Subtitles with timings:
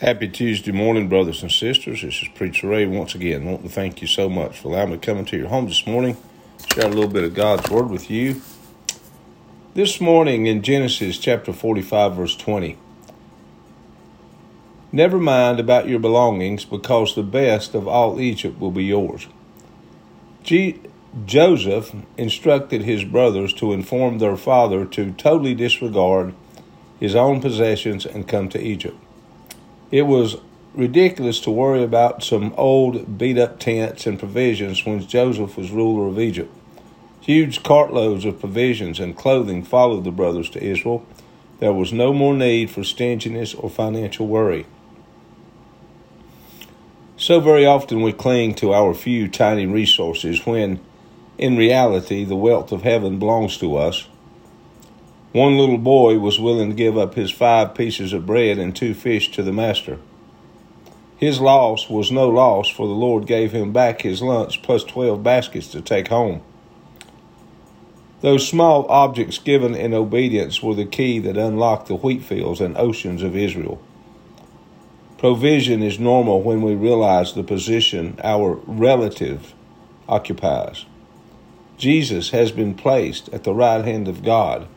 [0.00, 2.02] Happy Tuesday morning, brothers and sisters.
[2.02, 3.46] This is Preacher Ray once again.
[3.46, 5.68] I want to thank you so much for allowing me to come into your home
[5.68, 6.16] this morning,
[6.74, 8.42] share a little bit of God's Word with you.
[9.74, 12.76] This morning in Genesis chapter 45, verse 20.
[14.90, 19.28] Never mind about your belongings, because the best of all Egypt will be yours.
[20.42, 20.80] G-
[21.24, 26.34] Joseph instructed his brothers to inform their father to totally disregard
[26.98, 28.98] his own possessions and come to Egypt.
[29.94, 30.38] It was
[30.74, 36.08] ridiculous to worry about some old beat up tents and provisions when Joseph was ruler
[36.08, 36.52] of Egypt.
[37.20, 41.06] Huge cartloads of provisions and clothing followed the brothers to Israel.
[41.60, 44.66] There was no more need for stinginess or financial worry.
[47.16, 50.80] So very often we cling to our few tiny resources when,
[51.38, 54.08] in reality, the wealth of heaven belongs to us.
[55.34, 58.94] One little boy was willing to give up his five pieces of bread and two
[58.94, 59.98] fish to the master.
[61.16, 65.24] His loss was no loss, for the Lord gave him back his lunch plus twelve
[65.24, 66.40] baskets to take home.
[68.20, 72.76] Those small objects given in obedience were the key that unlocked the wheat fields and
[72.76, 73.82] oceans of Israel.
[75.18, 79.52] Provision is normal when we realize the position our relative
[80.08, 80.84] occupies.
[81.76, 84.68] Jesus has been placed at the right hand of God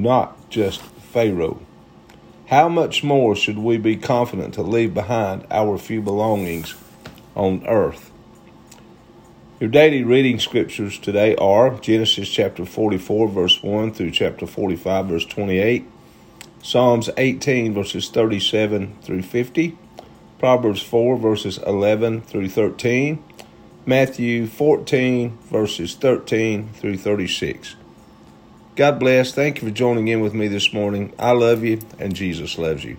[0.00, 1.60] not just Pharaoh.
[2.48, 6.74] How much more should we be confident to leave behind our few belongings
[7.36, 8.10] on earth?
[9.60, 15.26] Your daily reading scriptures today are Genesis chapter 44, verse 1 through chapter 45, verse
[15.26, 15.86] 28,
[16.62, 19.76] Psalms 18, verses 37 through 50,
[20.38, 23.22] Proverbs 4, verses 11 through 13,
[23.84, 27.76] Matthew 14, verses 13 through 36.
[28.80, 29.34] God bless.
[29.34, 31.12] Thank you for joining in with me this morning.
[31.18, 32.96] I love you, and Jesus loves you.